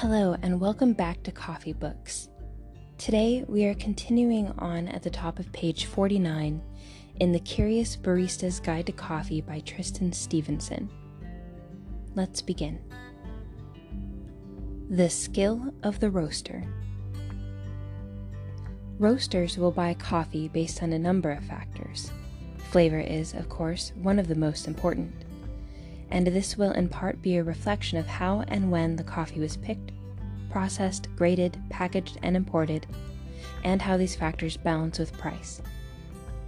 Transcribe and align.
Hello, 0.00 0.36
and 0.42 0.60
welcome 0.60 0.92
back 0.92 1.24
to 1.24 1.32
Coffee 1.32 1.72
Books. 1.72 2.28
Today, 2.98 3.44
we 3.48 3.64
are 3.64 3.74
continuing 3.74 4.46
on 4.56 4.86
at 4.86 5.02
the 5.02 5.10
top 5.10 5.40
of 5.40 5.52
page 5.52 5.86
49 5.86 6.62
in 7.18 7.32
The 7.32 7.40
Curious 7.40 7.96
Barista's 7.96 8.60
Guide 8.60 8.86
to 8.86 8.92
Coffee 8.92 9.40
by 9.40 9.58
Tristan 9.58 10.12
Stephenson. 10.12 10.88
Let's 12.14 12.40
begin. 12.40 12.78
The 14.88 15.10
Skill 15.10 15.74
of 15.82 15.98
the 15.98 16.10
Roaster. 16.10 16.62
Roasters 19.00 19.58
will 19.58 19.72
buy 19.72 19.94
coffee 19.94 20.46
based 20.46 20.80
on 20.80 20.92
a 20.92 20.98
number 20.98 21.32
of 21.32 21.42
factors. 21.42 22.12
Flavor 22.70 23.00
is, 23.00 23.34
of 23.34 23.48
course, 23.48 23.90
one 24.00 24.20
of 24.20 24.28
the 24.28 24.36
most 24.36 24.68
important 24.68 25.12
and 26.10 26.26
this 26.26 26.56
will 26.56 26.72
in 26.72 26.88
part 26.88 27.20
be 27.22 27.36
a 27.36 27.44
reflection 27.44 27.98
of 27.98 28.06
how 28.06 28.44
and 28.48 28.70
when 28.70 28.96
the 28.96 29.04
coffee 29.04 29.40
was 29.40 29.56
picked, 29.56 29.92
processed, 30.50 31.08
graded, 31.16 31.60
packaged, 31.70 32.18
and 32.22 32.36
imported, 32.36 32.86
and 33.64 33.82
how 33.82 33.96
these 33.96 34.16
factors 34.16 34.56
balance 34.56 34.98
with 34.98 35.12
price. 35.14 35.60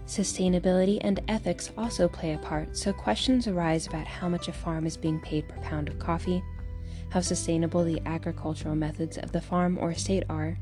Sustainability 0.07 0.99
and 1.03 1.21
ethics 1.29 1.71
also 1.79 2.09
play 2.09 2.35
a 2.35 2.39
part, 2.39 2.77
so 2.77 2.93
questions 2.93 3.47
arise 3.47 3.87
about 3.87 4.07
how 4.07 4.29
much 4.29 4.49
a 4.49 4.53
farm 4.53 4.87
is 4.87 4.97
being 4.97 5.21
paid 5.21 5.49
per 5.49 5.61
pound 5.61 5.89
of 5.89 5.99
coffee, 5.99 6.43
how 7.11 7.21
sustainable 7.21 7.85
the 7.85 8.01
agricultural 8.07 8.75
methods 8.75 9.19
of 9.19 9.31
the 9.33 9.41
farm 9.41 9.79
or 9.79 9.93
estate 9.93 10.25
are, 10.29 10.59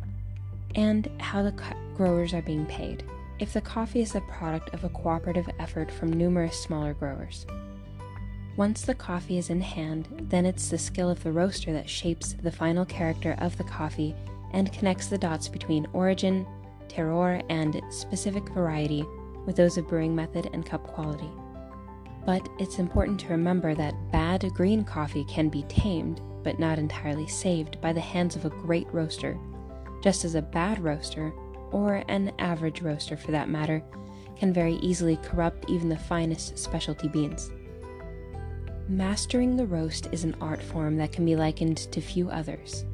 and 0.75 1.11
how 1.19 1.43
the 1.43 1.55
growers 1.97 2.35
are 2.35 2.43
being 2.43 2.67
paid, 2.67 3.05
if 3.39 3.53
the 3.53 3.61
coffee 3.61 4.01
is 4.01 4.13
the 4.13 4.21
product 4.23 4.75
of 4.75 4.85
a 4.85 4.89
cooperative 4.91 5.49
effort 5.59 5.91
from 5.91 6.13
numerous 6.13 6.63
smaller 6.63 6.93
growers. 6.93 7.47
Once 8.59 8.83
the 8.83 8.95
coffee 8.95 9.39
is 9.39 9.51
in 9.51 9.61
hand, 9.61 10.09
then 10.21 10.45
it's 10.45 10.69
the 10.69 10.77
skill 10.77 11.09
of 11.09 11.23
the 11.23 11.31
roaster 11.31 11.73
that 11.73 11.89
shapes 11.89 12.33
the 12.43 12.51
final 12.51 12.85
character 12.85 13.37
of 13.39 13.57
the 13.57 13.63
coffee 13.63 14.17
and 14.53 14.73
connects 14.73 15.07
the 15.07 15.17
dots 15.17 15.47
between 15.47 15.87
origin, 15.93 16.45
terroir, 16.89 17.41
and 17.51 17.81
specific 17.89 18.43
variety 18.49 19.07
with 19.47 19.55
those 19.55 19.79
of 19.79 19.87
brewing 19.87 20.13
method 20.13 20.51
and 20.53 20.67
cup 20.67 20.85
quality. 20.89 21.31
But 22.27 22.49
it's 22.59 22.81
important 22.81 23.21
to 23.21 23.29
remember 23.29 23.77
that 23.77 23.95
bad 24.11 24.43
green 24.55 24.83
coffee 24.83 25.25
can 25.27 25.49
be 25.49 25.63
tamed, 25.69 26.21
but 26.43 26.59
not 26.59 26.81
entirely 26.81 27.29
saved, 27.29 27.81
by 27.81 27.93
the 27.93 28.01
hands 28.01 28.35
of 28.35 28.45
a 28.45 28.51
great 28.51 28.89
roaster, 28.93 29.39
just 30.03 30.25
as 30.25 30.35
a 30.35 30.43
bad 30.43 30.83
roaster, 30.83 31.33
or 31.71 32.03
an 32.09 32.33
average 32.41 32.83
roaster 32.83 33.17
for 33.17 33.31
that 33.31 33.49
matter, 33.49 33.85
can 34.37 34.53
very 34.53 34.75
easily 34.83 35.17
corrupt 35.19 35.71
even 35.71 35.89
the 35.89 35.97
finest 35.97 36.59
specialty 36.59 37.07
beans. 37.07 37.53
Mastering 38.89 39.55
the 39.55 39.67
roast 39.67 40.09
is 40.13 40.25
an 40.25 40.35
art 40.41 40.63
form 40.63 40.97
that 40.97 41.13
can 41.13 41.27
be 41.27 41.37
likened 41.37 41.77
to 41.93 42.01
few 42.01 42.31
others. 42.31 42.87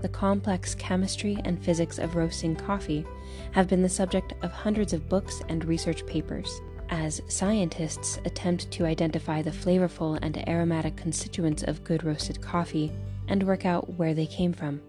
The 0.00 0.08
complex 0.08 0.74
chemistry 0.74 1.38
and 1.44 1.62
physics 1.62 1.98
of 1.98 2.16
roasting 2.16 2.56
coffee 2.56 3.06
have 3.52 3.68
been 3.68 3.80
the 3.80 3.88
subject 3.88 4.34
of 4.42 4.50
hundreds 4.50 4.92
of 4.92 5.08
books 5.08 5.42
and 5.48 5.64
research 5.64 6.04
papers, 6.04 6.60
as 6.90 7.22
scientists 7.28 8.18
attempt 8.24 8.72
to 8.72 8.86
identify 8.86 9.40
the 9.40 9.52
flavorful 9.52 10.18
and 10.20 10.48
aromatic 10.48 10.96
constituents 10.96 11.62
of 11.62 11.84
good 11.84 12.02
roasted 12.02 12.40
coffee 12.40 12.90
and 13.28 13.44
work 13.44 13.64
out 13.64 13.94
where 13.94 14.14
they 14.14 14.26
came 14.26 14.52
from. 14.52 14.80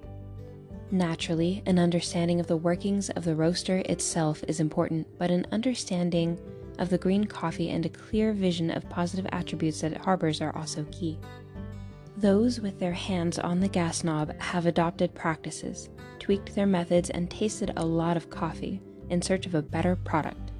Naturally, 0.89 1.61
an 1.67 1.77
understanding 1.77 2.39
of 2.39 2.47
the 2.47 2.57
workings 2.57 3.11
of 3.11 3.25
the 3.25 3.35
roaster 3.35 3.83
itself 3.85 4.43
is 4.47 4.59
important, 4.59 5.05
but 5.19 5.29
an 5.29 5.45
understanding 5.51 6.39
of 6.79 6.89
the 6.89 6.97
green 6.97 7.25
coffee 7.25 7.69
and 7.69 7.85
a 7.85 7.89
clear 7.89 8.33
vision 8.33 8.71
of 8.71 8.89
positive 8.89 9.27
attributes 9.31 9.81
that 9.81 9.93
it 9.93 9.97
harbors 9.97 10.41
are 10.41 10.55
also 10.55 10.85
key. 10.91 11.17
Those 12.17 12.59
with 12.59 12.79
their 12.79 12.93
hands 12.93 13.37
on 13.37 13.59
the 13.59 13.67
gas 13.67 14.03
knob 14.03 14.33
have 14.39 14.65
adopted 14.65 15.13
practices, 15.13 15.89
tweaked 16.19 16.55
their 16.55 16.65
methods, 16.65 17.09
and 17.09 17.29
tasted 17.29 17.73
a 17.75 17.85
lot 17.85 18.17
of 18.17 18.29
coffee 18.29 18.81
in 19.09 19.21
search 19.21 19.45
of 19.45 19.53
a 19.53 19.61
better 19.61 19.95
product. 19.95 20.51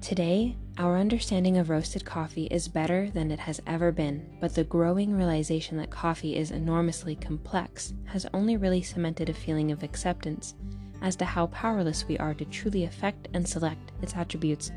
Today, 0.00 0.56
our 0.78 0.96
understanding 0.98 1.56
of 1.56 1.70
roasted 1.70 2.04
coffee 2.04 2.46
is 2.46 2.68
better 2.68 3.10
than 3.10 3.32
it 3.32 3.40
has 3.40 3.60
ever 3.66 3.90
been, 3.90 4.24
but 4.40 4.54
the 4.54 4.62
growing 4.62 5.16
realization 5.16 5.76
that 5.78 5.90
coffee 5.90 6.36
is 6.36 6.50
enormously 6.50 7.16
complex 7.16 7.94
has 8.04 8.26
only 8.32 8.56
really 8.56 8.82
cemented 8.82 9.28
a 9.28 9.34
feeling 9.34 9.72
of 9.72 9.82
acceptance 9.82 10.54
as 11.02 11.16
to 11.16 11.24
how 11.24 11.46
powerless 11.46 12.06
we 12.06 12.18
are 12.18 12.34
to 12.34 12.44
truly 12.44 12.84
affect 12.84 13.28
and 13.34 13.48
select 13.48 13.92
its 14.02 14.14
attributes 14.14 14.70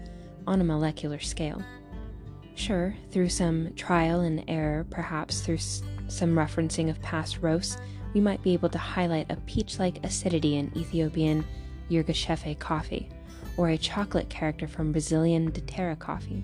on 0.50 0.62
a 0.62 0.64
molecular 0.64 1.20
scale. 1.20 1.62
Sure, 2.56 2.96
through 3.12 3.30
some 3.30 3.72
trial 3.76 4.22
and 4.22 4.44
error, 4.48 4.86
perhaps 4.90 5.42
through 5.42 5.56
s- 5.56 5.84
some 6.08 6.34
referencing 6.36 6.90
of 6.90 7.02
past 7.04 7.38
roasts, 7.42 7.78
we 8.16 8.20
might 8.20 8.42
be 8.42 8.54
able 8.54 8.68
to 8.70 8.78
highlight 8.80 9.32
a 9.32 9.36
peach 9.46 9.78
like 9.78 10.04
acidity 10.04 10.58
in 10.58 10.76
Ethiopian 10.76 11.46
Yirgacheffe 11.92 12.58
coffee, 12.58 13.08
or 13.58 13.70
a 13.70 13.78
chocolate 13.78 14.28
character 14.30 14.68
from 14.68 14.92
Brazilian 14.92 15.52
Daterra 15.52 15.98
coffee. 15.98 16.44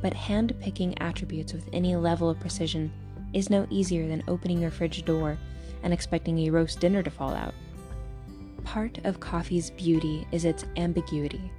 But 0.00 0.14
hand 0.14 0.54
picking 0.58 0.98
attributes 0.98 1.52
with 1.52 1.68
any 1.72 1.94
level 1.96 2.30
of 2.30 2.40
precision 2.40 2.90
is 3.34 3.50
no 3.50 3.66
easier 3.68 4.08
than 4.08 4.24
opening 4.26 4.60
your 4.60 4.70
fridge 4.70 5.04
door 5.04 5.36
and 5.82 5.92
expecting 5.92 6.38
a 6.38 6.50
roast 6.50 6.80
dinner 6.80 7.02
to 7.02 7.10
fall 7.10 7.34
out. 7.34 7.54
Part 8.64 8.98
of 9.04 9.20
coffee's 9.20 9.70
beauty 9.70 10.26
is 10.32 10.46
its 10.46 10.64
ambiguity 10.76 11.52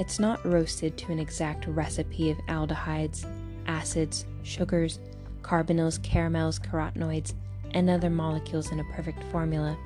it's 0.00 0.18
not 0.18 0.42
roasted 0.46 0.96
to 0.96 1.12
an 1.12 1.18
exact 1.18 1.66
recipe 1.66 2.30
of 2.30 2.38
aldehydes, 2.48 3.26
acids, 3.66 4.24
sugars, 4.42 4.98
carbonyls, 5.42 6.02
caramels, 6.02 6.58
carotenoids, 6.58 7.34
and 7.72 7.90
other 7.90 8.08
molecules 8.08 8.72
in 8.72 8.80
a 8.80 8.92
perfect 8.94 9.22
formula 9.24 9.76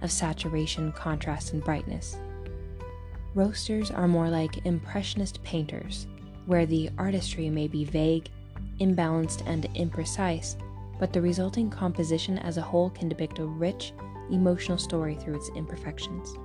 of 0.00 0.12
saturation, 0.12 0.92
contrast, 0.92 1.52
and 1.52 1.64
brightness. 1.64 2.16
Roasters 3.34 3.90
are 3.90 4.06
more 4.06 4.30
like 4.30 4.64
impressionist 4.64 5.42
painters, 5.42 6.06
where 6.46 6.66
the 6.66 6.88
artistry 6.96 7.50
may 7.50 7.66
be 7.66 7.84
vague, 7.84 8.28
imbalanced, 8.78 9.42
and 9.44 9.64
imprecise, 9.74 10.54
but 11.00 11.12
the 11.12 11.20
resulting 11.20 11.68
composition 11.68 12.38
as 12.38 12.58
a 12.58 12.62
whole 12.62 12.90
can 12.90 13.08
depict 13.08 13.40
a 13.40 13.44
rich, 13.44 13.92
emotional 14.30 14.78
story 14.78 15.16
through 15.16 15.34
its 15.34 15.50
imperfections. 15.56 16.36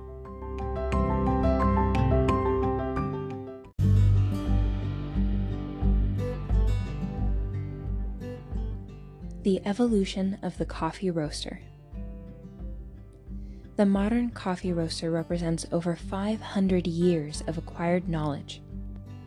The 9.42 9.62
evolution 9.64 10.36
of 10.42 10.58
the 10.58 10.66
coffee 10.66 11.10
roaster. 11.10 11.62
The 13.76 13.86
modern 13.86 14.28
coffee 14.32 14.74
roaster 14.74 15.10
represents 15.10 15.64
over 15.72 15.96
500 15.96 16.86
years 16.86 17.42
of 17.46 17.56
acquired 17.56 18.06
knowledge. 18.06 18.60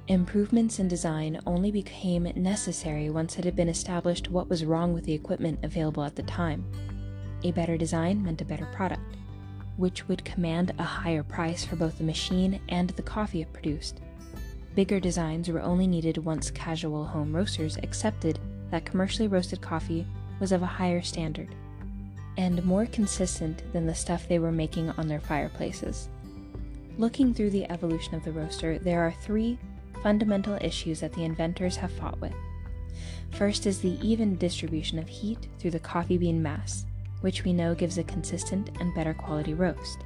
Improvements 0.09 0.77
in 0.77 0.87
design 0.87 1.39
only 1.47 1.71
became 1.71 2.31
necessary 2.35 3.09
once 3.09 3.39
it 3.39 3.45
had 3.45 3.55
been 3.55 3.69
established 3.69 4.29
what 4.29 4.49
was 4.49 4.65
wrong 4.65 4.93
with 4.93 5.03
the 5.05 5.13
equipment 5.13 5.57
available 5.63 6.03
at 6.03 6.15
the 6.15 6.21
time. 6.21 6.63
A 7.43 7.51
better 7.51 7.75
design 7.75 8.23
meant 8.23 8.41
a 8.41 8.45
better 8.45 8.67
product, 8.67 9.15
which 9.77 10.07
would 10.07 10.23
command 10.23 10.75
a 10.77 10.83
higher 10.83 11.23
price 11.23 11.65
for 11.65 11.75
both 11.75 11.97
the 11.97 12.03
machine 12.03 12.61
and 12.69 12.91
the 12.91 13.01
coffee 13.01 13.41
it 13.41 13.51
produced. 13.51 14.01
Bigger 14.75 14.99
designs 14.99 15.49
were 15.49 15.61
only 15.61 15.87
needed 15.87 16.17
once 16.19 16.51
casual 16.51 17.03
home 17.03 17.35
roasters 17.35 17.77
accepted 17.77 18.37
that 18.73 18.85
commercially 18.85 19.27
roasted 19.27 19.61
coffee 19.61 20.03
was 20.39 20.51
of 20.51 20.63
a 20.63 20.65
higher 20.65 21.03
standard 21.03 21.47
and 22.37 22.65
more 22.65 22.87
consistent 22.87 23.61
than 23.71 23.85
the 23.85 23.93
stuff 23.93 24.27
they 24.27 24.39
were 24.39 24.51
making 24.51 24.89
on 24.91 25.07
their 25.07 25.19
fireplaces. 25.19 26.09
Looking 26.97 27.35
through 27.35 27.51
the 27.51 27.69
evolution 27.69 28.15
of 28.15 28.23
the 28.25 28.31
roaster, 28.31 28.79
there 28.79 29.01
are 29.01 29.13
three 29.21 29.59
fundamental 30.01 30.57
issues 30.59 31.01
that 31.01 31.13
the 31.13 31.23
inventors 31.23 31.75
have 31.75 31.91
fought 31.91 32.19
with. 32.19 32.33
First 33.29 33.67
is 33.67 33.79
the 33.79 33.99
even 34.01 34.37
distribution 34.37 34.97
of 34.97 35.07
heat 35.07 35.49
through 35.59 35.71
the 35.71 35.79
coffee 35.79 36.17
bean 36.17 36.41
mass, 36.41 36.87
which 37.21 37.43
we 37.43 37.53
know 37.53 37.75
gives 37.75 37.99
a 37.99 38.03
consistent 38.03 38.71
and 38.79 38.95
better 38.95 39.13
quality 39.13 39.53
roast. 39.53 39.99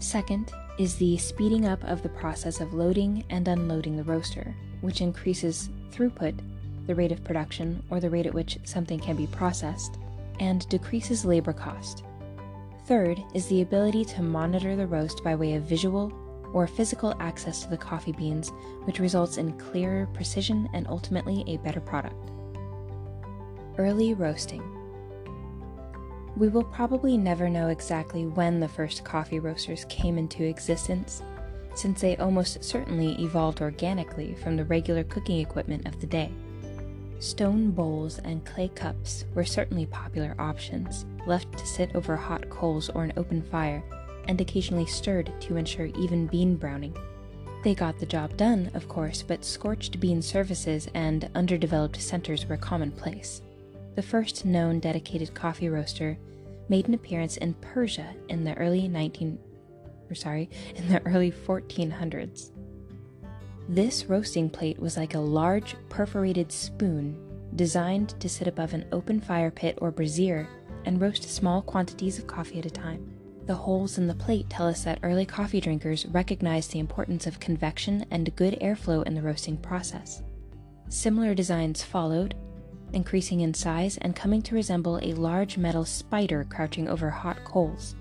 Second 0.00 0.52
is 0.78 0.96
the 0.96 1.16
speeding 1.16 1.64
up 1.64 1.82
of 1.84 2.02
the 2.02 2.10
process 2.10 2.60
of 2.60 2.74
loading 2.74 3.24
and 3.30 3.48
unloading 3.48 3.96
the 3.96 4.04
roaster, 4.04 4.54
which 4.82 5.00
increases 5.00 5.70
throughput 5.90 6.38
the 6.86 6.94
rate 6.94 7.12
of 7.12 7.24
production, 7.24 7.82
or 7.90 8.00
the 8.00 8.10
rate 8.10 8.26
at 8.26 8.34
which 8.34 8.58
something 8.64 8.98
can 8.98 9.16
be 9.16 9.26
processed, 9.28 9.98
and 10.40 10.68
decreases 10.68 11.24
labor 11.24 11.52
cost. 11.52 12.04
Third 12.86 13.22
is 13.34 13.46
the 13.46 13.62
ability 13.62 14.04
to 14.06 14.22
monitor 14.22 14.74
the 14.74 14.86
roast 14.86 15.22
by 15.22 15.34
way 15.36 15.54
of 15.54 15.62
visual 15.62 16.12
or 16.52 16.66
physical 16.66 17.14
access 17.20 17.62
to 17.62 17.70
the 17.70 17.76
coffee 17.76 18.12
beans, 18.12 18.50
which 18.84 18.98
results 18.98 19.38
in 19.38 19.56
clearer 19.58 20.06
precision 20.12 20.68
and 20.74 20.86
ultimately 20.88 21.44
a 21.46 21.58
better 21.58 21.80
product. 21.80 22.30
Early 23.78 24.14
roasting. 24.14 24.62
We 26.36 26.48
will 26.48 26.64
probably 26.64 27.16
never 27.16 27.48
know 27.48 27.68
exactly 27.68 28.26
when 28.26 28.58
the 28.58 28.68
first 28.68 29.04
coffee 29.04 29.38
roasters 29.38 29.86
came 29.88 30.18
into 30.18 30.44
existence, 30.44 31.22
since 31.74 32.00
they 32.00 32.16
almost 32.16 32.62
certainly 32.64 33.14
evolved 33.22 33.62
organically 33.62 34.34
from 34.34 34.56
the 34.56 34.64
regular 34.64 35.04
cooking 35.04 35.40
equipment 35.40 35.86
of 35.86 36.00
the 36.00 36.06
day 36.06 36.32
Stone 37.22 37.70
bowls 37.70 38.18
and 38.24 38.44
clay 38.44 38.66
cups 38.66 39.26
were 39.32 39.44
certainly 39.44 39.86
popular 39.86 40.34
options, 40.40 41.06
left 41.24 41.56
to 41.56 41.64
sit 41.64 41.94
over 41.94 42.16
hot 42.16 42.50
coals 42.50 42.90
or 42.90 43.04
an 43.04 43.12
open 43.16 43.42
fire, 43.42 43.84
and 44.26 44.40
occasionally 44.40 44.86
stirred 44.86 45.32
to 45.38 45.56
ensure 45.56 45.86
even 45.86 46.26
bean 46.26 46.56
browning. 46.56 46.96
They 47.62 47.76
got 47.76 48.00
the 48.00 48.06
job 48.06 48.36
done, 48.36 48.72
of 48.74 48.88
course, 48.88 49.22
but 49.22 49.44
scorched 49.44 50.00
bean 50.00 50.20
surfaces 50.20 50.88
and 50.94 51.30
underdeveloped 51.36 52.00
centers 52.00 52.46
were 52.46 52.56
commonplace. 52.56 53.40
The 53.94 54.02
first 54.02 54.44
known 54.44 54.80
dedicated 54.80 55.32
coffee 55.32 55.68
roaster 55.68 56.18
made 56.68 56.88
an 56.88 56.94
appearance 56.94 57.36
in 57.36 57.54
Persia 57.54 58.16
in 58.28 58.42
the 58.42 58.54
early 58.54 58.88
19 58.88 59.38
or 60.10 60.14
sorry, 60.14 60.50
in 60.74 60.88
the 60.88 61.00
early 61.06 61.32
1400s. 61.32 62.50
This 63.68 64.06
roasting 64.06 64.50
plate 64.50 64.78
was 64.78 64.96
like 64.96 65.14
a 65.14 65.20
large 65.20 65.76
perforated 65.88 66.50
spoon 66.50 67.16
designed 67.54 68.20
to 68.20 68.28
sit 68.28 68.48
above 68.48 68.72
an 68.74 68.86
open 68.92 69.20
fire 69.20 69.50
pit 69.50 69.78
or 69.80 69.90
brazier 69.90 70.48
and 70.84 71.00
roast 71.00 71.24
small 71.24 71.62
quantities 71.62 72.18
of 72.18 72.26
coffee 72.26 72.58
at 72.58 72.66
a 72.66 72.70
time. 72.70 73.14
The 73.46 73.54
holes 73.54 73.98
in 73.98 74.06
the 74.06 74.14
plate 74.14 74.48
tell 74.48 74.66
us 74.66 74.84
that 74.84 75.00
early 75.02 75.26
coffee 75.26 75.60
drinkers 75.60 76.06
recognized 76.06 76.72
the 76.72 76.78
importance 76.78 77.26
of 77.26 77.40
convection 77.40 78.04
and 78.10 78.34
good 78.36 78.58
airflow 78.60 79.04
in 79.06 79.14
the 79.14 79.22
roasting 79.22 79.56
process. 79.56 80.22
Similar 80.88 81.34
designs 81.34 81.82
followed, 81.82 82.34
increasing 82.92 83.40
in 83.40 83.54
size 83.54 83.96
and 83.98 84.14
coming 84.14 84.42
to 84.42 84.54
resemble 84.54 84.98
a 85.02 85.14
large 85.14 85.56
metal 85.56 85.84
spider 85.84 86.46
crouching 86.48 86.88
over 86.88 87.10
hot 87.10 87.42
coals. 87.44 87.96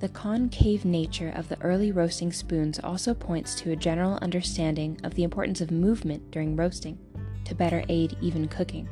The 0.00 0.08
concave 0.08 0.86
nature 0.86 1.30
of 1.36 1.50
the 1.50 1.60
early 1.60 1.92
roasting 1.92 2.32
spoons 2.32 2.80
also 2.80 3.12
points 3.12 3.54
to 3.56 3.72
a 3.72 3.76
general 3.76 4.18
understanding 4.22 4.98
of 5.04 5.14
the 5.14 5.24
importance 5.24 5.60
of 5.60 5.70
movement 5.70 6.30
during 6.30 6.56
roasting 6.56 6.98
to 7.44 7.54
better 7.54 7.84
aid 7.90 8.16
even 8.22 8.48
cooking. 8.48 8.88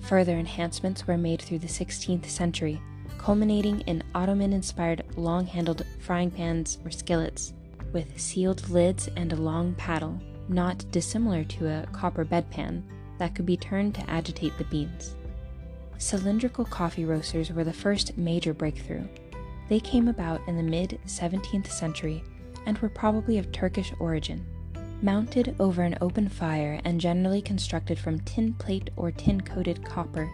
Further 0.00 0.38
enhancements 0.38 1.06
were 1.06 1.18
made 1.18 1.42
through 1.42 1.58
the 1.58 1.66
16th 1.66 2.24
century, 2.24 2.80
culminating 3.18 3.80
in 3.82 4.02
Ottoman 4.14 4.54
inspired 4.54 5.04
long 5.16 5.44
handled 5.44 5.84
frying 6.00 6.30
pans 6.30 6.78
or 6.82 6.90
skillets 6.90 7.52
with 7.92 8.18
sealed 8.18 8.66
lids 8.70 9.10
and 9.16 9.34
a 9.34 9.36
long 9.36 9.74
paddle, 9.74 10.18
not 10.48 10.82
dissimilar 10.90 11.44
to 11.44 11.66
a 11.66 11.86
copper 11.92 12.24
bedpan, 12.24 12.82
that 13.18 13.34
could 13.34 13.44
be 13.44 13.56
turned 13.56 13.94
to 13.96 14.10
agitate 14.10 14.56
the 14.56 14.64
beans. 14.64 15.14
Cylindrical 15.98 16.64
coffee 16.64 17.04
roasters 17.04 17.52
were 17.52 17.64
the 17.64 17.72
first 17.72 18.16
major 18.16 18.54
breakthrough. 18.54 19.04
They 19.68 19.80
came 19.80 20.08
about 20.08 20.40
in 20.46 20.56
the 20.56 20.62
mid 20.62 20.98
17th 21.06 21.68
century 21.68 22.22
and 22.66 22.78
were 22.78 22.88
probably 22.88 23.38
of 23.38 23.52
Turkish 23.52 23.92
origin. 23.98 24.46
Mounted 25.02 25.54
over 25.60 25.82
an 25.82 25.98
open 26.00 26.28
fire 26.28 26.80
and 26.84 27.00
generally 27.00 27.40
constructed 27.40 27.98
from 27.98 28.20
tin 28.20 28.54
plate 28.54 28.90
or 28.96 29.10
tin 29.10 29.40
coated 29.40 29.84
copper, 29.84 30.28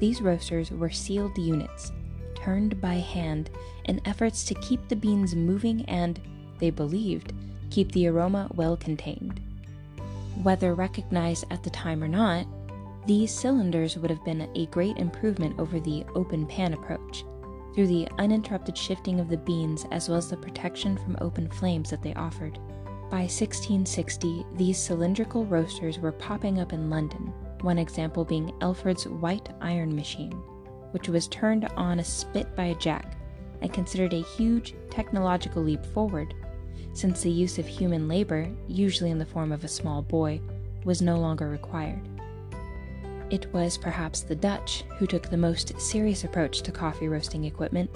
these 0.00 0.20
roasters 0.20 0.70
were 0.70 0.90
sealed 0.90 1.38
units, 1.38 1.92
turned 2.34 2.80
by 2.80 2.94
hand 2.94 3.50
in 3.84 4.00
efforts 4.04 4.44
to 4.44 4.54
keep 4.54 4.86
the 4.88 4.96
beans 4.96 5.34
moving 5.34 5.84
and, 5.86 6.20
they 6.58 6.70
believed, 6.70 7.32
keep 7.70 7.92
the 7.92 8.08
aroma 8.08 8.50
well 8.54 8.76
contained. 8.76 9.40
Whether 10.42 10.74
recognized 10.74 11.44
at 11.50 11.62
the 11.62 11.70
time 11.70 12.02
or 12.02 12.08
not, 12.08 12.46
these 13.06 13.32
cylinders 13.32 13.96
would 13.96 14.10
have 14.10 14.24
been 14.24 14.48
a 14.54 14.66
great 14.66 14.96
improvement 14.96 15.58
over 15.58 15.78
the 15.78 16.04
open 16.14 16.46
pan 16.46 16.72
approach, 16.72 17.24
through 17.74 17.88
the 17.88 18.08
uninterrupted 18.18 18.76
shifting 18.76 19.20
of 19.20 19.28
the 19.28 19.36
beans 19.36 19.86
as 19.90 20.08
well 20.08 20.18
as 20.18 20.30
the 20.30 20.36
protection 20.36 20.96
from 20.96 21.16
open 21.20 21.48
flames 21.48 21.90
that 21.90 22.02
they 22.02 22.14
offered. 22.14 22.58
By 23.10 23.22
1660, 23.22 24.46
these 24.56 24.78
cylindrical 24.78 25.44
roasters 25.44 25.98
were 25.98 26.12
popping 26.12 26.60
up 26.60 26.72
in 26.72 26.90
London, 26.90 27.32
one 27.60 27.78
example 27.78 28.24
being 28.24 28.52
Elford's 28.60 29.06
White 29.06 29.48
Iron 29.60 29.94
Machine, 29.94 30.32
which 30.92 31.08
was 31.08 31.28
turned 31.28 31.66
on 31.76 31.98
a 31.98 32.04
spit 32.04 32.54
by 32.56 32.66
a 32.66 32.74
jack 32.76 33.16
and 33.60 33.72
considered 33.72 34.12
a 34.12 34.22
huge 34.22 34.74
technological 34.90 35.62
leap 35.62 35.84
forward 35.86 36.34
since 36.94 37.22
the 37.22 37.30
use 37.30 37.58
of 37.58 37.66
human 37.66 38.06
labor, 38.06 38.48
usually 38.68 39.10
in 39.10 39.18
the 39.18 39.26
form 39.26 39.50
of 39.50 39.64
a 39.64 39.68
small 39.68 40.00
boy, 40.00 40.40
was 40.84 41.02
no 41.02 41.18
longer 41.18 41.48
required. 41.50 42.00
It 43.30 43.52
was 43.52 43.78
perhaps 43.78 44.20
the 44.20 44.34
Dutch 44.34 44.84
who 44.98 45.06
took 45.06 45.28
the 45.28 45.36
most 45.36 45.80
serious 45.80 46.24
approach 46.24 46.62
to 46.62 46.72
coffee 46.72 47.08
roasting 47.08 47.44
equipment, 47.44 47.90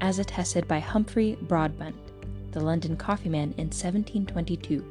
as 0.00 0.18
attested 0.18 0.66
by 0.66 0.80
Humphrey 0.80 1.36
Broadbent, 1.42 1.96
the 2.52 2.60
London 2.60 2.96
coffeeman 2.96 3.54
in 3.56 3.68
1722. 3.68 4.84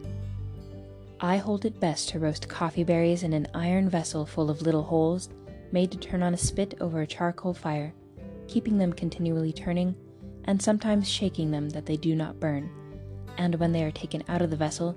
I 1.20 1.38
hold 1.38 1.66
it 1.66 1.80
best 1.80 2.10
to 2.10 2.20
roast 2.20 2.48
coffee 2.48 2.84
berries 2.84 3.24
in 3.24 3.34
an 3.34 3.48
iron 3.54 3.90
vessel 3.90 4.26
full 4.26 4.50
of 4.50 4.62
little 4.62 4.84
holes, 4.84 5.30
made 5.72 5.92
to 5.92 5.98
turn 5.98 6.24
on 6.24 6.34
a 6.34 6.38
spit 6.38 6.76
over 6.82 7.02
a 7.02 7.08
charcoal 7.08 7.54
fire, 7.54 7.94
keeping 8.48 8.78
them 8.78 8.94
continually 8.94 9.54
turning, 9.54 9.96
and 10.46 10.62
sometimes 10.62 11.08
shaking 11.08 11.52
them 11.52 11.70
that 11.70 11.86
they 11.86 11.98
do 11.98 12.16
not 12.16 12.40
burn 12.40 12.70
and 13.38 13.56
when 13.56 13.72
they 13.72 13.84
are 13.84 13.92
taken 13.92 14.24
out 14.28 14.42
of 14.42 14.50
the 14.50 14.56
vessel, 14.56 14.96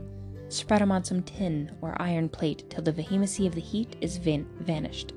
spread 0.49 0.81
them 0.81 0.93
on 0.93 1.05
some 1.05 1.23
tin 1.23 1.71
or 1.81 2.01
iron 2.01 2.29
plate 2.29 2.69
till 2.71 2.83
the 2.83 2.93
vehemency 2.93 3.47
of 3.47 3.55
the 3.55 3.61
heat 3.61 3.97
is 4.01 4.17
van- 4.17 4.47
vanished. 4.61 5.13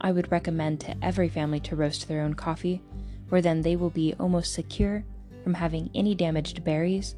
I 0.00 0.12
would 0.12 0.30
recommend 0.30 0.80
to 0.80 0.96
every 1.02 1.28
family 1.28 1.60
to 1.60 1.76
roast 1.76 2.06
their 2.06 2.22
own 2.22 2.34
coffee, 2.34 2.82
for 3.28 3.40
then 3.40 3.62
they 3.62 3.76
will 3.76 3.90
be 3.90 4.14
almost 4.18 4.52
secure 4.52 5.04
from 5.42 5.54
having 5.54 5.90
any 5.94 6.14
damaged 6.14 6.64
berries 6.64 7.16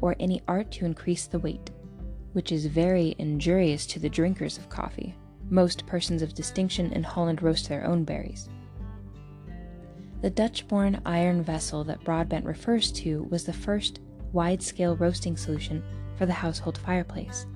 or 0.00 0.16
any 0.18 0.42
art 0.48 0.70
to 0.72 0.84
increase 0.84 1.26
the 1.26 1.38
weight, 1.38 1.70
which 2.32 2.52
is 2.52 2.66
very 2.66 3.14
injurious 3.18 3.86
to 3.86 3.98
the 3.98 4.08
drinkers 4.08 4.58
of 4.58 4.68
coffee. 4.68 5.14
Most 5.48 5.86
persons 5.86 6.22
of 6.22 6.34
distinction 6.34 6.92
in 6.92 7.02
Holland 7.02 7.42
roast 7.42 7.68
their 7.68 7.86
own 7.86 8.04
berries. 8.04 8.48
The 10.22 10.30
Dutch 10.30 10.66
born 10.66 11.00
iron 11.06 11.42
vessel 11.42 11.84
that 11.84 12.02
Broadbent 12.02 12.44
refers 12.44 12.90
to 12.92 13.24
was 13.24 13.44
the 13.44 13.52
first 13.52 14.00
wide 14.32 14.62
scale 14.62 14.96
roasting 14.96 15.36
solution 15.36 15.82
for 16.16 16.26
the 16.26 16.32
household 16.32 16.78
fireplace. 16.78 17.46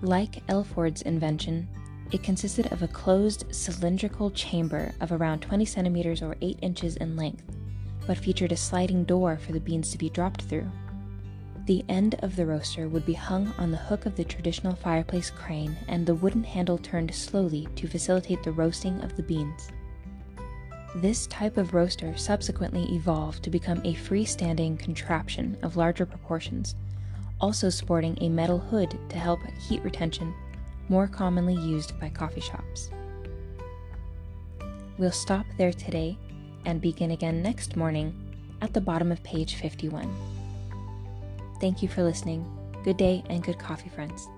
Like 0.00 0.42
Elford's 0.48 1.02
invention, 1.02 1.68
it 2.10 2.22
consisted 2.22 2.70
of 2.72 2.82
a 2.82 2.88
closed 2.88 3.44
cylindrical 3.54 4.30
chamber 4.30 4.92
of 5.00 5.12
around 5.12 5.40
20 5.40 5.64
centimeters 5.64 6.22
or 6.22 6.36
8 6.40 6.58
inches 6.60 6.96
in 6.96 7.16
length, 7.16 7.44
but 8.06 8.18
featured 8.18 8.52
a 8.52 8.56
sliding 8.56 9.04
door 9.04 9.38
for 9.38 9.52
the 9.52 9.60
beans 9.60 9.90
to 9.92 9.98
be 9.98 10.10
dropped 10.10 10.42
through. 10.42 10.70
The 11.66 11.84
end 11.88 12.16
of 12.22 12.34
the 12.34 12.44
roaster 12.44 12.88
would 12.88 13.06
be 13.06 13.12
hung 13.12 13.54
on 13.56 13.70
the 13.70 13.76
hook 13.76 14.04
of 14.04 14.16
the 14.16 14.24
traditional 14.24 14.74
fireplace 14.74 15.30
crane, 15.30 15.76
and 15.86 16.04
the 16.04 16.16
wooden 16.16 16.42
handle 16.42 16.76
turned 16.76 17.14
slowly 17.14 17.68
to 17.76 17.86
facilitate 17.86 18.42
the 18.42 18.50
roasting 18.50 19.00
of 19.02 19.16
the 19.16 19.22
beans. 19.22 19.68
This 20.96 21.26
type 21.28 21.56
of 21.56 21.72
roaster 21.72 22.16
subsequently 22.16 22.82
evolved 22.94 23.44
to 23.44 23.50
become 23.50 23.80
a 23.84 23.94
freestanding 23.94 24.78
contraption 24.78 25.56
of 25.62 25.76
larger 25.76 26.04
proportions, 26.04 26.74
also 27.42 27.68
sporting 27.68 28.16
a 28.20 28.28
metal 28.28 28.58
hood 28.58 28.96
to 29.10 29.18
help 29.18 29.40
heat 29.68 29.82
retention, 29.82 30.32
more 30.88 31.06
commonly 31.06 31.54
used 31.54 31.98
by 32.00 32.08
coffee 32.08 32.40
shops. 32.40 32.90
We'll 34.96 35.10
stop 35.10 35.44
there 35.58 35.72
today 35.72 36.16
and 36.64 36.80
begin 36.80 37.10
again 37.10 37.42
next 37.42 37.76
morning 37.76 38.14
at 38.62 38.72
the 38.72 38.80
bottom 38.80 39.10
of 39.10 39.22
page 39.24 39.56
51. 39.56 40.08
Thank 41.60 41.82
you 41.82 41.88
for 41.88 42.02
listening. 42.02 42.46
Good 42.84 42.96
day 42.96 43.24
and 43.28 43.42
good 43.42 43.58
coffee, 43.58 43.88
friends. 43.88 44.28